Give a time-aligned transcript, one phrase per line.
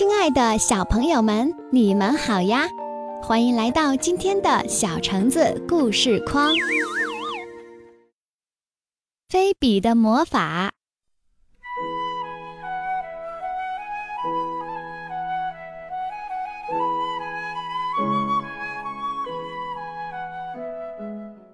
[0.00, 2.66] 亲爱的小朋友们，你们好呀！
[3.22, 6.54] 欢迎来到今天的小橙子故事框。
[9.28, 10.72] 菲比的魔法。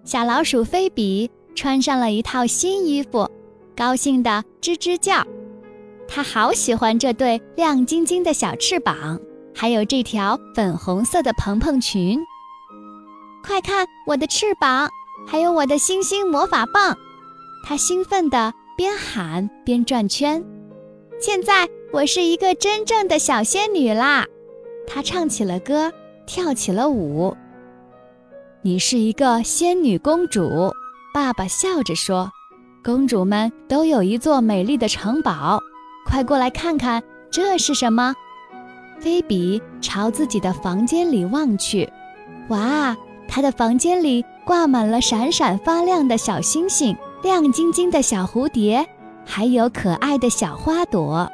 [0.04, 3.28] 小老鼠菲比穿上了一套新衣服，
[3.76, 5.26] 高兴地吱吱叫。
[6.08, 9.20] 她好喜欢这对亮晶晶的小翅膀，
[9.54, 12.18] 还有这条粉红色的蓬蓬裙。
[13.44, 14.88] 快看我的翅膀，
[15.26, 16.96] 还有我的星星魔法棒！
[17.64, 20.44] 它兴奋地边喊边转圈。
[21.20, 24.26] 现在我是一个真正的小仙女啦！
[24.86, 25.92] 她唱起了歌，
[26.26, 27.36] 跳起了舞。
[28.62, 30.72] 你是一个仙女公主，
[31.14, 32.30] 爸爸笑着说
[32.84, 35.60] ：“公主们都有一座美丽的城堡，
[36.06, 38.14] 快过来看看这是什么。”
[38.98, 41.86] 菲比朝自己的房间里望去，
[42.48, 42.96] 哇，
[43.28, 48.86] 她的房间里挂满了闪闪发亮的小星星、亮晶晶的小蝴蝶，
[49.24, 51.30] 还有可爱的小花朵。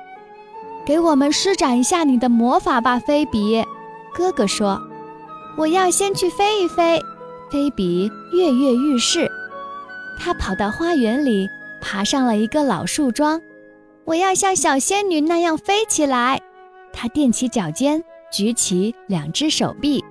[0.85, 3.65] 给我们施展一下你的魔法吧，菲比，
[4.13, 4.81] 哥哥说
[5.57, 7.01] ：“我要先去飞一飞。”
[7.49, 9.31] 菲比跃跃欲试，
[10.19, 11.49] 她跑到花园里，
[11.81, 13.41] 爬上了一个老树桩。
[14.05, 16.41] 我要像小仙女那样飞起来。
[16.93, 20.05] 她踮起脚尖，举起两只手臂，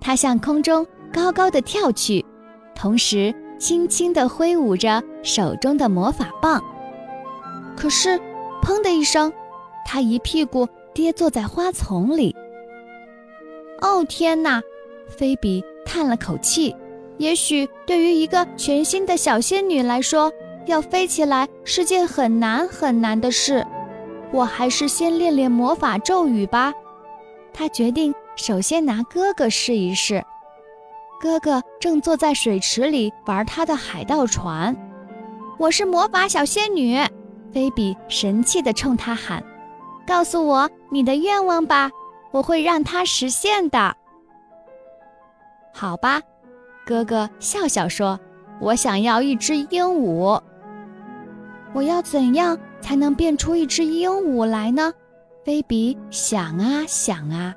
[0.00, 2.24] 她向空中高高的跳去，
[2.74, 6.62] 同时轻轻地挥舞着手中的魔法棒。
[7.76, 8.18] 可是，
[8.62, 9.32] 砰的一声，
[9.84, 12.34] 她一屁股跌坐在花丛里。
[13.80, 14.62] 哦，天哪！
[15.08, 15.62] 菲比。
[15.86, 16.74] 叹了口气，
[17.18, 20.32] 也许对于一个全新的小仙女来说，
[20.66, 23.66] 要飞起来是件很难很难的事。
[24.32, 26.72] 我还是先练练魔法咒语吧。
[27.52, 30.24] 他决定首先拿哥哥试一试。
[31.20, 34.76] 哥哥正坐在水池里玩他的海盗船。
[35.56, 36.98] 我是魔法小仙女，
[37.52, 39.42] 菲比神气地冲他喊
[40.04, 41.90] ：“告诉我你的愿望吧，
[42.32, 43.94] 我会让它实现的。”
[45.72, 46.20] 好吧，
[46.84, 48.18] 哥哥笑笑说
[48.60, 50.42] ：“我想要一只鹦鹉。
[51.74, 54.92] 我要怎样才能变出一只鹦鹉来呢？”
[55.44, 57.54] 菲比想啊想啊。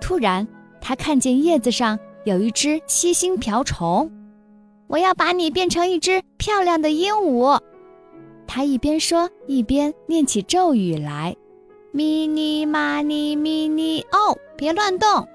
[0.00, 0.48] 突然，
[0.80, 4.10] 他看见叶子上有一只七星瓢虫。
[4.86, 7.60] 我要把你变成一只漂亮的鹦鹉。
[8.46, 11.36] 他一边说，一边念起咒语来
[11.92, 15.28] ：“咪尼玛尼咪尼哦，别乱动。”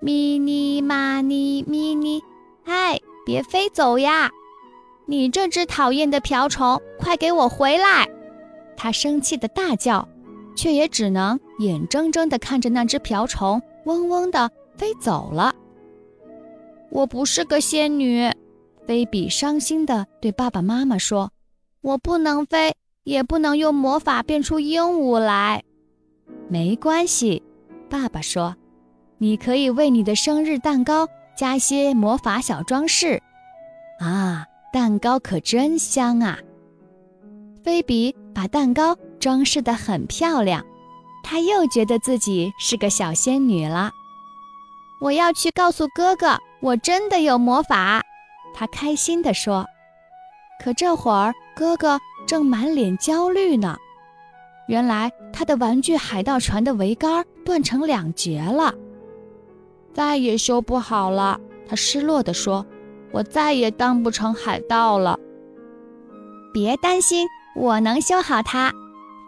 [0.00, 2.20] 咪妮玛妮咪妮，
[2.64, 4.30] 嗨，别飞走呀！
[5.06, 8.08] 你这只讨厌的瓢虫，快给我回来！
[8.76, 10.08] 他生气的大叫，
[10.56, 15.54] 却也只能眼睁睁地看着那只瓢虫嗡嗡地飞走了。
[16.90, 18.30] 我不是个仙女，
[18.86, 21.30] 菲比伤心地对爸爸妈妈说
[21.82, 25.62] ：“我不能飞，也不能用魔法变出鹦鹉来。”
[26.48, 27.42] 没关系，
[27.88, 28.56] 爸爸说。
[29.18, 33.22] 你可以为你的生日蛋糕加些魔法小装饰，
[34.00, 36.36] 啊，蛋糕可真香啊！
[37.62, 40.66] 菲比把蛋糕装饰得很漂亮，
[41.22, 43.92] 她又觉得自己是个小仙女了。
[45.00, 48.02] 我要去告诉哥哥，我真的有魔法，
[48.52, 49.64] 她开心地说。
[50.60, 53.76] 可这会儿，哥哥正满脸焦虑呢。
[54.66, 58.74] 原来他的玩具海盗船的桅杆断成两截了。
[59.92, 62.66] 再也修不好了，他失落地说
[63.14, 65.18] ：“我再也当不成海盗了。”
[66.52, 67.26] 别担心，
[67.56, 68.72] 我能修好它。”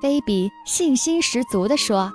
[0.03, 2.13] 菲比信心十足地说：“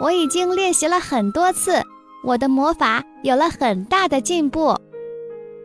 [0.00, 1.82] 我已经练习了很多次，
[2.22, 4.76] 我的魔法有了很大的进步。”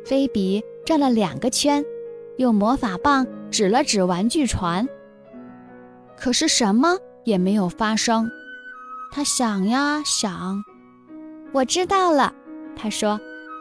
[0.03, 1.85] 菲比转了两个圈，
[2.37, 4.89] 用魔法棒指了指玩具船，
[6.17, 8.29] 可是什么也没有发生。
[9.12, 10.63] 他想呀想。
[11.53, 12.33] 我知道了，
[12.75, 13.19] 他说：“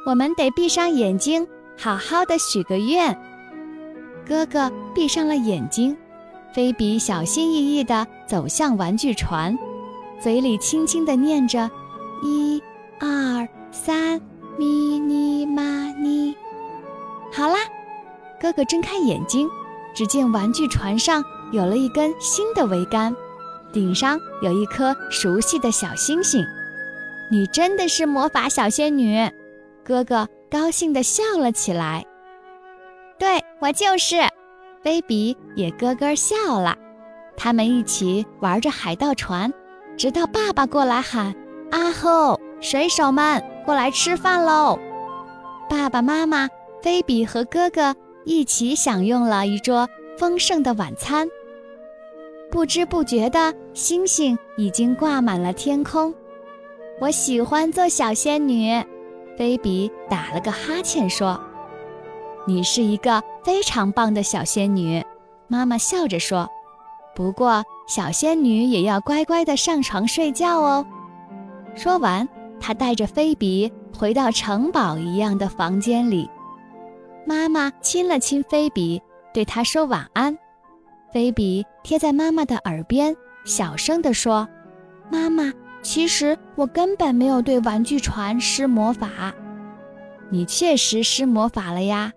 [0.08, 1.46] 我们得闭上眼睛，
[1.82, 3.16] 好好的许个愿。”
[4.24, 5.96] 哥哥闭上了眼睛，
[6.54, 9.58] 菲比小心翼翼地走向玩具船，
[10.20, 11.68] 嘴里轻轻地念着
[12.22, 12.62] ：“一、
[13.00, 14.20] 二、三，
[14.56, 16.36] 咪咪嘛咪。”
[17.34, 17.56] 好啦，
[18.40, 19.48] 哥哥睁开眼睛，
[19.92, 23.14] 只见玩具船上有了一根新的桅杆，
[23.72, 26.44] 顶上有一颗熟悉的小星星。
[27.30, 29.28] 你真的是魔法小仙女，
[29.82, 32.04] 哥哥高兴地笑了起来。
[33.18, 34.16] 对我就是，
[34.82, 36.76] 菲比也咯咯笑了。
[37.38, 39.50] 他们一起玩着海盗船，
[39.96, 41.34] 直到爸爸过来喊
[41.72, 44.78] ：“阿吼，水手们过来吃饭喽！”
[45.70, 46.50] 爸爸妈妈、
[46.82, 47.96] 菲比和哥哥
[48.26, 49.88] 一起享用了一桌
[50.18, 51.26] 丰盛的晚餐。
[52.50, 56.14] 不知不觉的，星星已经挂满了天空。
[57.00, 58.84] 我喜欢做小仙女，
[59.42, 61.40] 菲比打了个哈欠说
[62.46, 65.04] ：“你是一个非常棒的小仙女。”
[65.50, 66.48] 妈妈笑着说
[67.12, 70.86] ：“不过，小仙女也要乖乖的上床睡觉哦。”
[71.74, 72.28] 说完，
[72.60, 76.30] 她带着菲比回到城堡一样的房间里。
[77.26, 79.02] 妈妈亲了亲菲比，
[79.34, 80.38] 对她说晚安。
[81.12, 84.48] 菲比贴在妈妈的耳边，小声地说
[85.10, 85.52] ：“妈妈，
[85.82, 89.34] 其实我根本没有对玩具船施魔法。
[90.30, 92.12] 你确实施魔法了呀。”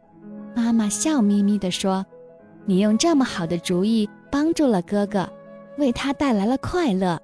[0.55, 2.05] 妈妈笑眯眯地说
[2.65, 5.29] ：“你用这么好的主意帮助了哥哥，
[5.77, 7.21] 为他带来了快乐，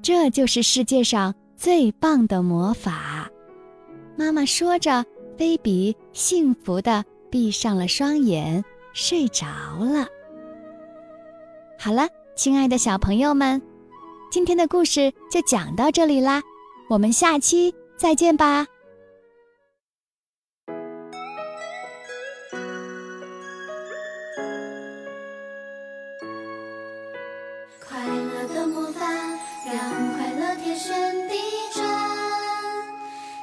[0.00, 3.28] 这就是世界上最棒的魔法。”
[4.16, 5.04] 妈妈说着，
[5.36, 9.46] 菲比幸福地闭上了双眼，睡着
[9.78, 10.06] 了。
[11.78, 13.60] 好了，亲爱的小朋友们，
[14.30, 16.42] 今天的故事就讲到这里啦，
[16.90, 18.66] 我们下期再见吧。
[27.80, 29.00] 快乐的魔法
[29.64, 29.74] 让
[30.18, 31.34] 快乐天旋地
[31.72, 31.88] 转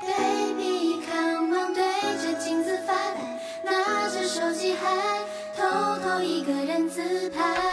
[0.01, 1.83] ，Baby come 对
[2.21, 4.95] 着镜子发呆，拿着手机还
[5.57, 5.63] 偷
[6.03, 7.64] 偷一个人自拍。